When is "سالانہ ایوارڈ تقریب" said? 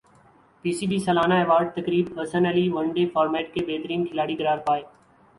0.99-2.07